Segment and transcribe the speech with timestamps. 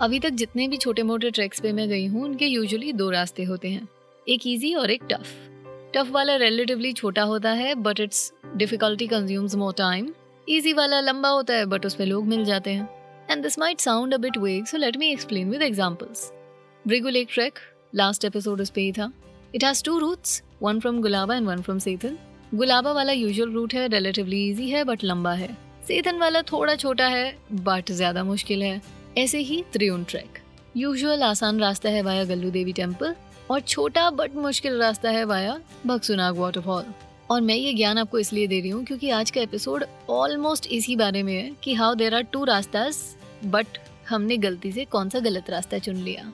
[0.00, 3.44] अभी तक जितने भी छोटे मोटे ट्रैक्स पे मैं गई हूँ, उनके यूजुअली दो रास्ते
[3.44, 3.88] होते हैं।
[4.26, 5.26] एक इजी और एक टफ
[5.94, 10.08] टफ वाला रिलेटिवली छोटा होता है but it's difficulty consumes more time
[10.48, 12.88] easy वाला लंबा होता है बट उसमें लोग मिल जाते हैं।
[13.30, 16.30] And this might sound a bit vague so let me explain with examples
[16.84, 17.58] Bhrigu lake trek
[17.94, 19.10] last episode उस पे ही था।
[19.54, 22.16] It has two routes one from Gulaba and one from Sethan
[22.54, 25.56] Gulaba वाला यूजुअल रूट है relatively easy है but लंबा है।
[25.88, 28.80] सेथन वाला थोड़ा छोटा है बट ज़्यादा मुश्किल है।
[29.18, 30.38] ऐसे ही त्रिउन ट्रैक।
[30.76, 33.14] यूजुअल आसान रास्ता है वाया गल्लू देवी टेंपल
[33.50, 36.84] और छोटा बट मुश्किल रास्ता है वाया भक्सुनाग वाटरफॉल
[37.30, 40.96] और मैं ये ज्ञान आपको इसलिए दे रही हूँ क्योंकि आज का एपिसोड ऑलमोस्ट इसी
[40.96, 43.02] बारे में है कि हाउ देर आर टू रास्तास
[43.44, 43.78] बट
[44.08, 46.32] हमने गलती से कौन सा गलत रास्ता चुन लिया।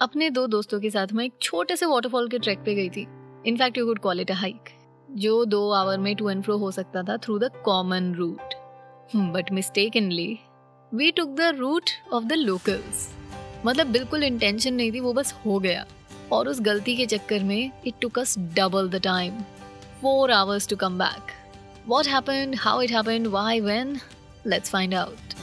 [0.00, 3.06] अपने दो दोस्तों के साथ मैं एक छोटे से वाटरफॉल के ट्रैक पे गई थी।
[3.46, 4.70] In fact you could call it a hike
[5.08, 8.54] जो दो आवर में टू एंड फ्रो हो सकता था through the common route
[9.16, 9.52] but
[9.96, 10.38] mistakenly
[10.96, 13.08] we took the route of the locals
[13.66, 15.84] मतलब बिल्कुल इंटेंशन नहीं थी वो बस हो गया।
[16.32, 19.40] और उस गलती के चक्कर में it took us double the time
[20.02, 21.32] four hours to come back
[21.88, 23.98] what happen how it happen why when
[24.46, 25.34] let's find out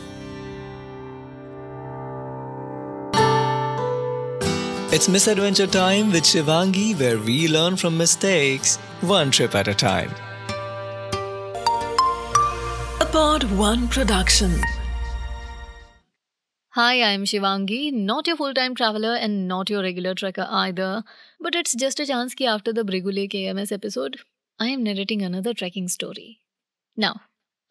[4.95, 8.75] It's Misadventure Time with Shivangi, where we learn from mistakes,
[9.13, 10.13] one trip at a time.
[13.01, 14.53] A Pod One production.
[16.73, 21.03] Hi, I'm Shivangi, not your full time traveler and not your regular trekker either.
[21.39, 24.17] But it's just a chance that after the Brigu Lake AMS episode,
[24.59, 26.39] I am narrating another trekking story.
[26.97, 27.21] Now,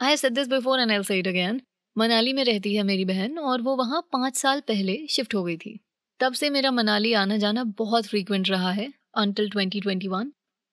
[0.00, 1.60] I have said this before and I'll say it again.
[1.96, 5.56] Manali में रहती है मेरी बहन और वो वहाँ पाँच साल पहले शिफ्ट हो गई
[5.56, 5.78] थी
[6.20, 8.86] तब से मेरा मनाली आना जाना बहुत फ्रीक्वेंट रहा है
[9.24, 10.30] until 2021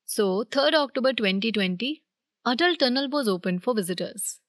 [0.08, 0.28] so
[0.58, 1.96] third October 2020
[2.46, 4.40] Atal tunnel was open for visitors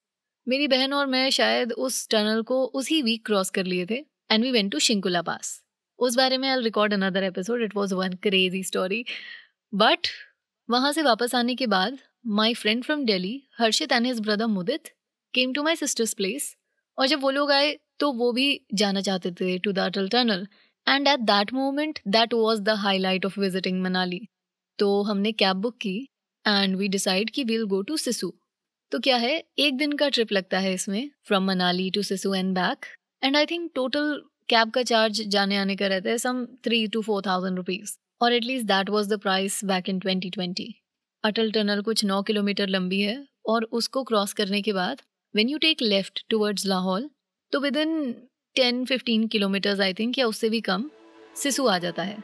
[0.46, 3.96] मेरी बहन और मैं शायद उस टनल को उसी वीक क्रॉस कर लिए थे
[4.30, 5.62] and we went to Shinkula pass
[5.98, 9.04] उस बारे में I record another episode it was one crazy story
[9.72, 10.08] but
[10.68, 11.98] वहाँ से वापस आने के बाद
[12.38, 14.88] my friend from Delhi Harshit and his brother Mudit
[15.34, 16.54] came to my sister's place
[16.98, 20.46] और जब वो लोग आए तो वो भी जाना चाहते थे to the Atal tunnel
[20.86, 24.26] and at that moment that was the highlight of visiting Manali
[24.78, 25.98] तो हमने कैब बुक की
[26.44, 28.32] एंड वी डिसाइड कि वील गो टू सिसु
[28.92, 29.42] तो क्या है?
[29.58, 32.86] एक दिन का ट्रिप लगता है इसमें from Manali to Sissu and back
[33.22, 37.02] and I think total cab का चार्ज जाने आने का रहता है some three to
[37.02, 37.92] four thousand rupees
[38.22, 40.74] और at least that was the price back in twenty twenty
[41.24, 45.02] Atal tunnel कुछ नौ किलोमीटर लंबी है और उसको क्रॉस करने के बाद
[45.34, 47.08] when you take left towards Lahaul
[47.52, 48.12] तो within
[48.56, 50.90] ten fifteen kilometres I think या उससे भी कम
[51.36, 52.22] सिसु आ जाता है.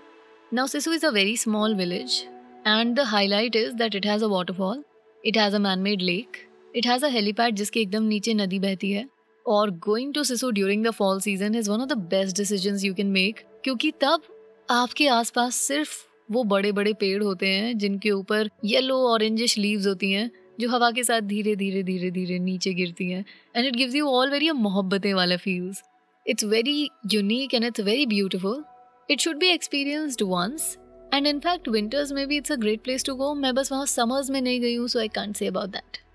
[0.53, 2.23] Now Sissu is a very small village
[2.67, 4.85] and the highlight is that it has a waterfall
[5.25, 6.46] it has a man made lake
[6.77, 9.09] it has a helipad जिसके एकदम नीचे नदी बहती है।
[9.47, 12.95] और going to Sissu during the fall season is one of the best decision you
[12.95, 14.23] can make क्योंकि तब
[14.69, 15.97] आपके आसपास सिर्फ़
[16.31, 20.91] वो बड़े बड़े पेड़ होते हैं, जिनके ऊपर येलो ऑरेंजिश लीव्स होती हैं, जो हवा
[20.91, 23.25] के साथ धीरे धीरे धीरे धीरे नीचे गिरती हैं।
[23.57, 25.83] And it gives you all very Mohabbatein वाला feels
[26.27, 28.65] it's very unique and it's very beautiful
[29.09, 30.77] it should be experienced once
[31.15, 34.31] and in fact winters में भी it's a great place to go मैं बस वहाँ समर्स
[34.31, 36.06] में नहीं गई हूँ so I can't say about that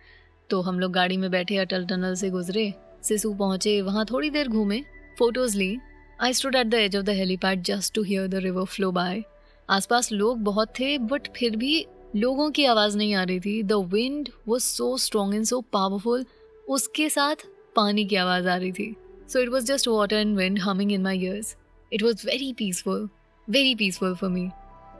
[0.52, 2.74] तो हम लोग गाड़ी में बैठे अटल टनल से गुजरे,
[3.04, 4.84] सिसु पहुँचे, वहाँ थोड़ी देर घूमे
[5.18, 5.78] photos Lee.
[6.20, 9.24] I stood at the edge of the helipad just to hear the river flow by
[9.70, 11.86] आसपास लोग बहुत थे बट फिर भी
[12.16, 16.26] लोगों की आवाज़ नहीं आ रही थी। The wind was so strong and so powerful
[16.68, 17.46] उसके साथ
[17.76, 18.96] पानी की आवाज़ आ रही थी।
[19.30, 21.56] So it was just water and wind humming in my ears
[21.92, 23.08] it was very peaceful
[23.48, 24.48] very peaceful for me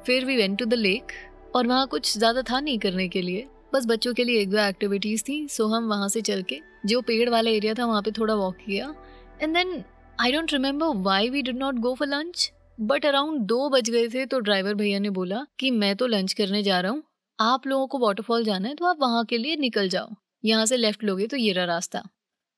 [0.06, 1.12] फिर we went to the lake
[1.56, 4.58] और वहाँ कुछ ज़्यादा था नहीं करने के लिए। बस बच्चों के लिए एक दो
[4.60, 8.12] एक्टिविटीज़ थी सो हम वहाँ से चल के, जो पेड़ वाला एरिया था वहाँ पे
[8.12, 8.94] थोड़ा वॉक किया।
[9.42, 9.84] And then
[10.20, 14.08] I don't remember why we did not go for lunch but around दो बज गए
[14.10, 17.04] थे तो ड्राइवर भैया ने बोला कि मैं तो लंच करने जा रहा हूँ।
[17.40, 20.10] आप लोगों को वाटरफॉल जाना है तो आप वहाँ के लिए निकल जाओ।
[20.46, 22.04] यहाँ से लेफ़्ट लोगे तो ये रहा रास्ता।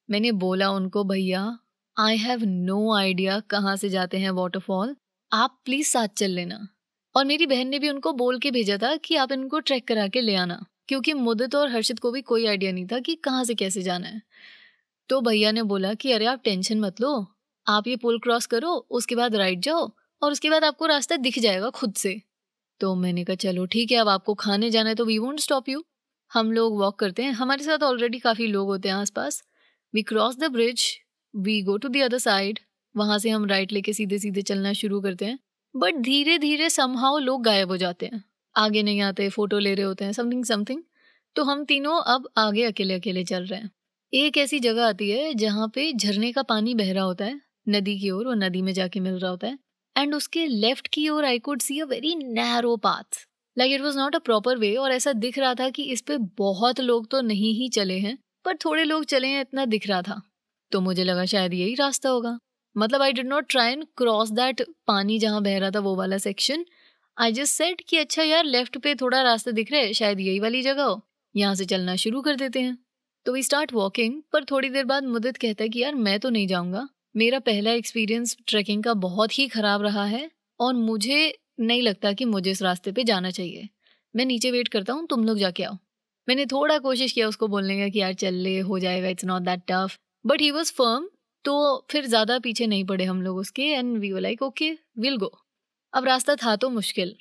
[0.10, 1.60] मैंने बोला उनको, भैया
[1.98, 4.96] आई हैव नो आइडिया कहाँ से जाते हैं वाटरफॉल
[5.32, 6.68] आप प्लीज़ साथ चल लेना।
[7.16, 10.08] और मेरी बहन ने भी उनको बोल के भेजा था कि आप इनको ट्रैक करा
[10.08, 13.44] के ले आना। क्योंकि मुदत और हर्षित को भी कोई आइडिया नहीं था कि कहाँ
[13.44, 14.22] से कैसे जाना है।
[15.10, 17.28] तो भैया ने बोला कि, अरे, आप टेंशन मत लो।
[17.68, 19.92] आप ये पुल क्रॉस करो, उसके बाद राइट जाओ
[20.22, 22.22] और उसके बाद आपको रास्ता दिख जाएगा खुद से।
[22.80, 25.70] तो मैंने कहा, चलो, ठीक है, अब आपको खाने जाना है तो वी वोंट स्टॉप
[25.70, 25.86] यू
[26.34, 29.44] हम लोग वॉक करते हैं। हमारे साथ ऑलरेडी काफ़ी लोग होते हैं आसपास।
[29.94, 30.98] We cross the bridge
[31.36, 32.60] we go to the other side
[32.98, 35.40] वहाँ से हम राइट लेके सीधे सीधे चलना शुरू करते हैं।
[35.76, 39.86] बट धीरे धीरे समहाउ लोग गायब हो जाते हैं। आगे नहीं आते फ़ोटो ले रहे
[39.86, 40.82] होते हैं समथिंग समथिंग
[41.36, 43.70] तो हम तीनों अब आगे अकेले अकेले चल रहे हैं।
[44.14, 47.40] एक ऐसी जगह आती है जहाँ पे झरने का पानी बह रहा होता है,
[47.70, 49.58] नदी की ओर वो नदी में जाके मिल रहा होता है।
[49.96, 53.26] एंड उसके लेफ़्ट की ओर I could see a very narrow path
[53.58, 56.18] like it was not a proper way और ऐसा दिख रहा था कि इस पे
[56.38, 60.02] बहुत लोग तो नहीं ही चले हैं, पर थोड़े लोग चले हैं, इतना दिख रहा
[60.02, 60.22] था।
[60.72, 62.38] तो मुझे लगा शायद यही रास्ता होगा।
[62.76, 66.18] मतलब I did not try and cross that पानी जहाँ बह रहा था, वो वाला
[66.20, 66.66] सेक्शन
[67.18, 70.40] आई जस्ट सेट कि अच्छा यार लेफ़्ट पे थोड़ा रास्ता दिख रहा है, शायद यही
[70.40, 71.02] वाली जगह हो।
[71.36, 72.78] यहाँ से चलना शुरू कर देते हैं।
[73.26, 76.30] तो वी स्टार्ट वॉकिंग पर थोड़ी देर बाद मुदत कहता है कि यार, मैं तो
[76.30, 80.30] नहीं जाऊँगा। मेरा पहला एक्सपीरियंस ट्रैकिंग का बहुत ही ख़राब रहा है,
[80.60, 83.68] और मुझे नहीं लगता कि मुझे इस रास्ते पे जाना चाहिए।
[84.16, 85.78] मैं नीचे वेट करता हूँ, तुम लोग जाके आओ।
[86.28, 89.42] मैंने थोड़ा कोशिश किया उसको बोलने का कि यार, चल ले, हो जाएगा it's not
[89.42, 91.08] that tough but he was firm
[91.46, 95.18] तो फिर ज़्यादा पीछे नहीं पड़े हम लोग उसके एंड वी वो लाइक ओके विल
[95.18, 95.32] गो
[95.94, 97.14] अब रास्ता था तो मुश्किल।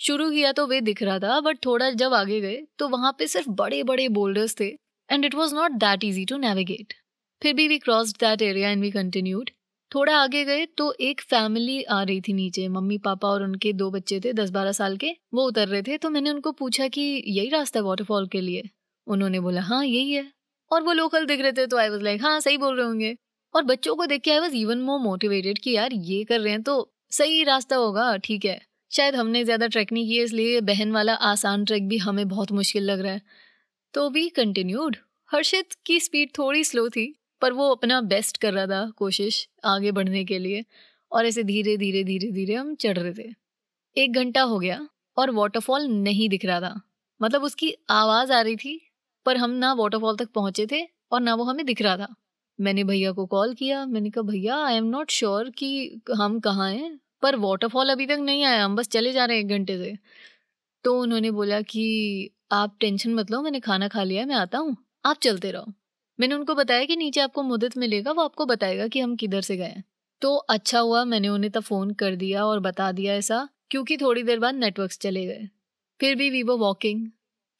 [0.00, 3.26] शुरू किया तो वे दिख रहा था बट थोड़ा जब आगे गए तो वहाँ पे
[3.26, 4.66] सिर्फ़ बड़े बड़े बोल्डर्स थे
[5.08, 6.94] and it was not that easy to navigate
[7.42, 9.50] फिर भी we cross that area and we continued
[9.90, 13.90] थोड़ा आगे गए तो एक फैमिली आ रही थी नीचे, मम्मी, पापा और उनके दो
[13.90, 17.00] बच्चे थे दस बारह साल के। वो उतर रहे थे तो मैंने उनको पूछा कि,
[17.28, 18.62] यही रास्ता है वाटरफॉल के लिए?
[19.06, 20.26] उन्होंने बोला हाँ यही है।
[20.70, 23.14] और वो लोकल दिख रहे थे तो आई वॉज़ लाइक हाँ सही बोल रहे होंगे।
[23.54, 26.52] और बच्चों को देख के I was even more motivated कि, यार, ये कर रहे
[26.52, 28.60] हैं तो सही रास्ता होगा, ठीक है।
[28.92, 32.82] शायद हमने ज़्यादा ट्रैक नहीं किया, इसलिए बहन वाला आसान ट्रैक भी हमें बहुत मुश्किल
[32.82, 33.22] लग रहा है।
[33.94, 34.96] तो वी कंटिन्यूड
[35.30, 39.92] हर्षित की स्पीड थोड़ी स्लो थी, पर वो अपना बेस्ट कर रहा था कोशिश आगे
[39.92, 40.64] बढ़ने के लिए,
[41.12, 43.30] और ऐसे धीरे धीरे धीरे धीरे हम चढ़ रहे थे।
[43.96, 44.80] एक घंटा हो गया,
[45.16, 46.80] और वाटरफॉल नहीं दिख रहा था।
[47.20, 48.80] मतलब उसकी आवाज़ आ रही थी,
[49.26, 50.82] पर हम ना वाटरफॉल तक पहुँचे थे,
[51.12, 52.14] और ना वो हमें दिख रहा था।
[52.58, 56.70] मैंने भैया को कॉल किया, मैंने कहा, भैया आई एम नॉट श्योर कि हम कहाँ
[56.72, 59.78] हैं। पर वाटरफॉल अभी तक नहीं आया, हम बस चले जा रहे हैं एक घंटे
[59.78, 59.96] से।
[60.84, 64.76] तो उन्होंने बोला कि, आप टेंशन मत लो, मैंने खाना खा लिया मैं आता हूँ,
[65.04, 65.72] आप चलते रहो।
[66.18, 69.56] मैंने उनको बताया कि नीचे आपको मदद मिलेगा, वो आपको बताएगा कि हम किधर से
[69.56, 69.82] गए
[70.22, 74.22] तो अच्छा हुआ, मैंने उन्हें तब फ़ोन कर दिया और बता दिया ऐसा, क्योंकि थोड़ी
[74.22, 75.48] देर बाद नेटवर्क्स चले गए।
[76.00, 77.06] फिर भी वी वो वॉकिंग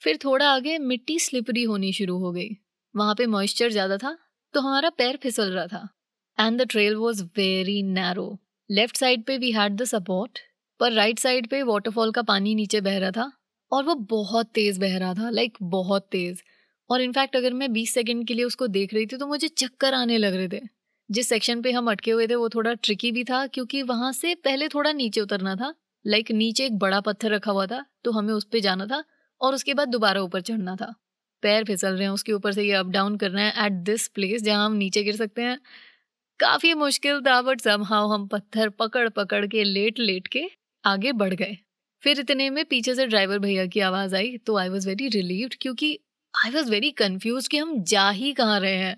[0.02, 2.48] फिर थोड़ा आगे मिट्टी स्लिपरी होनी शुरू हो गई।
[2.94, 4.16] वहाँ पे मॉइस्चर ज़्यादा था
[4.54, 5.88] तो हमारा पैर फिसल रहा था।
[6.38, 8.26] And the trail was very narrow
[8.70, 10.38] left side पे वी हैड द सपोर्ट
[10.80, 13.30] पर राइट right साइड पे वाटरफॉल का पानी नीचे बह रहा था
[13.72, 16.42] और वो बहुत तेज़ बह रहा था लाइक like, बहुत तेज़।
[16.90, 19.94] और इनफैक्ट अगर मैं 20 सेकंड के लिए उसको देख रही थी तो मुझे चक्कर
[19.94, 20.60] आने लग रहे थे।
[21.10, 24.34] जिस सेक्शन पे हम अटके हुए थे वो थोड़ा ट्रिकी भी था क्योंकि वहाँ से
[24.34, 25.74] पहले थोड़ा नीचे उतरना था
[26.04, 29.04] लाइक like, नीचे एक बड़ा पत्थर रखा हुआ था तो हमें उस पर जाना था
[29.40, 30.94] और उसके बाद दोबारा ऊपर चढ़ना था।
[31.42, 34.42] पैर फिसल रहे हैं उसके ऊपर से ये अप डाउन करना है एट दिस प्लेस
[34.42, 35.58] जहाँ हम नीचे गिर सकते हैं।
[36.40, 40.44] काफ़ी मुश्किल था बट समहाउ हम पत्थर पकड़ पकड़ के, लेट लेट के
[40.84, 41.56] आगे बढ़ गए।
[42.02, 45.54] फिर इतने में पीछे से ड्राइवर भैया की आवाज़ आई तो आई वॉज़ वेरी रिलीव्ड
[45.60, 45.98] क्योंकि
[46.34, 48.96] आई वॉज़ वेरी कन्फ्यूज़ कि हम जा ही कहाँ रहे हैं।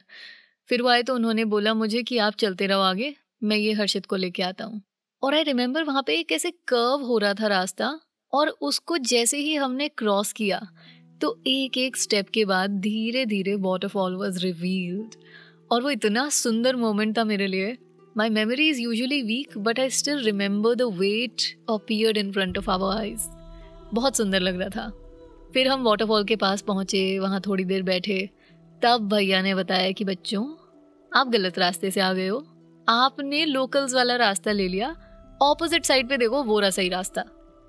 [0.70, 4.06] फिर वो आए तो उन्होंने बोला मुझे कि आप चलते रहो आगे, मैं ये हर्षित
[4.06, 4.82] को लेके आता हूँ।
[5.22, 7.98] और आई रिमेम्बर वहाँ पे एक ऐसे कर्व हो रहा था रास्ता,
[8.32, 10.60] और उसको जैसे ही हमने क्रॉस किया
[11.20, 15.14] तो एक एक स्टेप के बाद धीरे धीरे वाटरफॉल वॉज़ रिवील्ड
[15.70, 17.78] और वो इतना सुंदर मोमेंट था मेरे लिए।
[18.16, 22.70] My memory is usually weak but I still remember the way it appeared in front of
[22.70, 23.20] our eyes
[23.94, 24.90] बहुत सुंदर लग रहा था।
[25.54, 28.30] फिर हम वाटरफॉल के पास पहुँचे, वहाँ थोड़ी देर बैठे।
[28.82, 30.54] तब भैया ने बताया कि, बच्चों,
[31.14, 32.46] आप गलत रास्ते से आ गए हो।
[32.88, 34.96] आपने लोकल्स वाला रास्ता ले लिया।
[35.42, 37.24] ऑपोजिट साइड पे देखो, वो रहा सही रास्ता।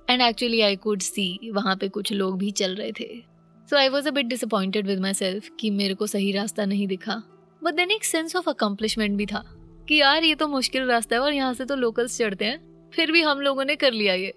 [0.10, 3.22] And actually I could see वहाँ पे कुछ लोग भी चल रहे थे।
[3.70, 7.37] So I was a bit disappointed with myself कि मेरे को सही रास्ता नहीं दिखा।
[7.68, 9.44] बट देन एक सेंस ऑफ़ अकम्पलिशमेंट भी था
[9.88, 13.12] कि यार ये तो मुश्किल रास्ता है और यहाँ से तो लोकल्स चढ़ते हैं। फिर
[13.12, 14.34] भी हम लोगों ने कर लिया ये।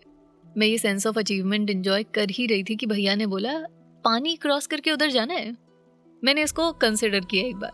[0.59, 3.53] मैं ये सेंस ऑफ़ अचीवमेंट इंजॉय कर ही रही थी कि भैया ने बोला,
[4.05, 5.55] पानी क्रॉस करके उधर जाना है?
[6.23, 7.73] मैंने इसको कंसिडर किया एक बार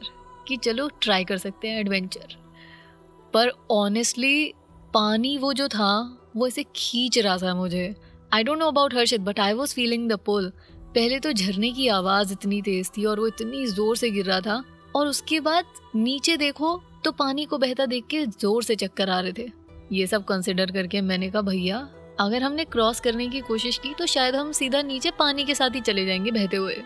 [0.48, 2.36] कि चलो ट्राई कर सकते हैं एडवेंचर
[3.34, 4.52] पर ऑनेस्टली
[4.94, 7.94] पानी वो जो था, वो ऐसे खींच रहा था मुझे।
[8.34, 11.88] I don't know about Harshit but I was feeling the pull पहले तो झरने की
[11.88, 14.62] आवाज़ इतनी तेज थी और वो इतनी ज़ोर से गिर रहा था
[14.96, 15.64] और उसके बाद
[15.96, 19.50] नीचे देखो तो पानी को बहता देख के ज़ोर से चक्कर आ रहे थे।
[19.92, 21.88] ये सब कंसिडर करके मैंने कहा, भैया,
[22.20, 25.70] अगर हमने क्रॉस करने की कोशिश की तो शायद हम सीधा नीचे पानी के साथ
[25.70, 26.82] ही चले जाएँगे बहते हुए।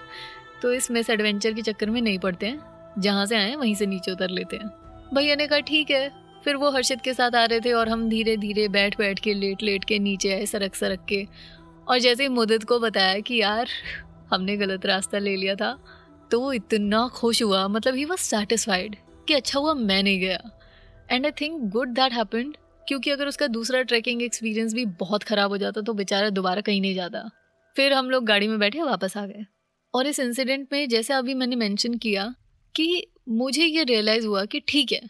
[0.62, 2.60] तो इस मिस एडवेंचर के चक्कर में नहीं पड़ते हैं।
[2.98, 4.68] जहाँ से आए, वहीं से नीचे उतर लेते हैं।
[5.14, 6.12] भैया ने कहा, ठीक है।
[6.44, 9.34] फिर वो हर्षित के साथ आ रहे थे और हम धीरे धीरे बैठ बैठ के
[9.34, 11.26] लेट लेट के नीचे आए सरक सरक के।
[11.88, 13.68] और जैसे मुदत को बताया कि, यार,
[14.32, 15.78] हमने गलत रास्ता ले लिया था
[16.30, 18.96] तो वो इतना खुश हुआ मतलब ही वॉज़ सेटिस्फाइड
[19.28, 20.40] कि अच्छा हुआ मैं नहीं गया।
[21.10, 22.56] And I think good that happened
[22.88, 26.80] क्योंकि अगर उसका दूसरा ट्रैकिंग एक्सपीरियंस भी बहुत ख़राब हो जाता तो बेचारा दोबारा कहीं
[26.80, 27.28] नहीं जाता।
[27.76, 29.44] फिर हम लोग गाड़ी में बैठे, वापस आ गए।
[29.94, 32.34] और इस इंसिडेंट में जैसे अभी मैंने मेंशन किया
[32.74, 35.00] कि मुझे ये रियलाइज़ हुआ कि ठीक है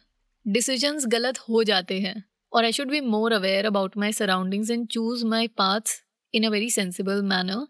[0.46, 2.22] डिसीजंस गलत हो जाते हैं
[2.52, 6.00] और I should be more aware about my surroundings and choose my paths
[6.34, 7.66] in a very sensible manner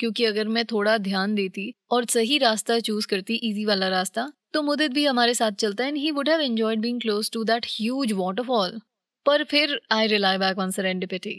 [0.00, 4.62] क्योंकि अगर मैं थोड़ा ध्यान देती और सही रास्ता चूज़ करती इजी वाला रास्ता तो
[4.62, 8.12] मुदित भी हमारे साथ चलता and he would have enjoyed being close to that huge
[8.12, 8.80] waterfall
[9.26, 11.34] पर फिर I rely back on serendipity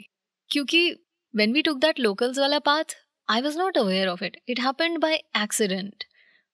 [0.49, 0.89] क्योंकि
[1.33, 2.95] when we took that locals वाला path
[3.27, 6.03] I was not aware of it it happened by accident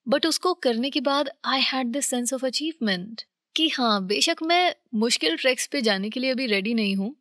[0.07, 3.21] but उसको करने के बाद I had this sense of achievement
[3.55, 7.15] कि हाँ बेशक मैं मुश्किल ट्रैक्स पे जाने के लिए अभी रेडी नहीं हूँ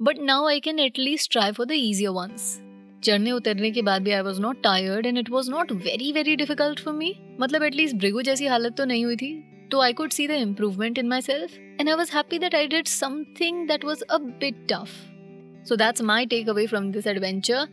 [0.00, 2.56] but now I can at least try for the easier ones
[3.06, 6.36] चढ़ने उतरने के बाद भी I was not tired and it was not very very
[6.36, 9.34] difficult for me मतलब एटलीस्ट ब्रिगू जैसी हालत तो नहीं हुई थी।
[9.70, 12.86] तो I could see the improvement in myself and I was happy that I did
[12.88, 14.88] something that was a bit tough
[15.68, 17.66] so that's my takeaway from this adventure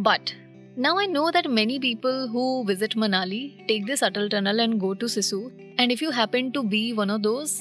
[0.00, 0.30] but
[0.78, 4.92] now I know that many people who visit Manali take this Atal tunnel and go
[4.94, 5.40] to Sisu
[5.80, 7.52] and if you happen to be one of those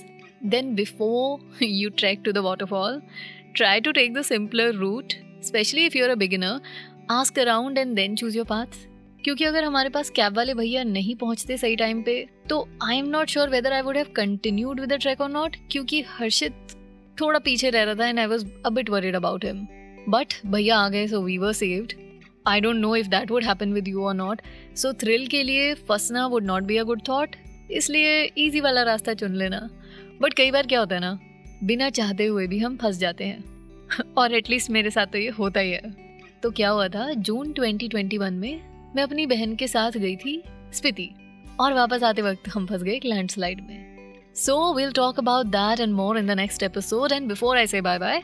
[0.46, 3.02] then before you trek to the waterfall
[3.56, 5.14] try to take the simpler route
[5.46, 6.60] especially if you are a beginner
[7.12, 8.76] Ask around and then choose your path.
[9.24, 13.06] क्योंकि अगर हमारे पास cab वाले भैया नहीं पहुँचते सही time पे तो I am
[13.06, 16.54] not sure whether I would have continued with the trek और नॉट क्योंकि हर्षित
[17.22, 19.68] थोड़ा पीछे रह रहा था and I was a bit worried about him
[20.10, 21.94] but भैया आ गए so we were saved
[22.48, 24.42] I don't know if that would happen with you और नॉट
[24.76, 27.36] सो थ्रिल के लिए फंसना would not be a good thought
[27.72, 29.70] इसलिए easy वाला रास्ता चुन लेना।
[30.22, 31.20] बट कई बार क्या होता है ना,
[31.64, 33.44] बिना चाहते हुए भी हम फंस जाते हैं।
[34.18, 36.03] और एटलीस्ट मेरे साथ तो ये होता ही है।
[36.44, 37.14] तो क्या हुआ था?
[37.14, 38.62] जून 2021 में
[38.96, 41.10] मैं अपनी बहन के साथ गई थी स्पिति
[41.60, 45.94] और वापस आते वक्त हम फंस गए लैंडस्लाइड में। So will talk about that and
[45.94, 48.22] more in the next episode and before I say bye bye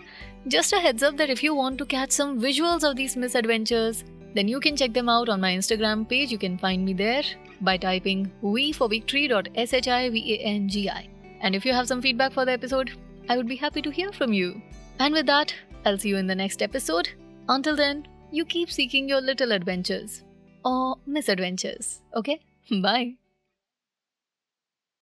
[0.47, 4.03] just a heads up that if you want to catch some visuals of this misadventures
[4.35, 7.25] then you can check them out on my Instagram page you can find me there
[7.63, 11.03] by typing V for week dot S H I V A N G I
[11.43, 12.89] and if you have some feedback for the episode
[13.31, 14.49] I would be happy to hear from you
[15.01, 15.51] and with that
[15.87, 17.07] I see you in the next episode
[17.49, 20.23] Until then, you keep seeking your little adventures
[20.63, 22.01] or misadventures.
[22.15, 22.39] Okay?
[22.81, 23.15] Bye.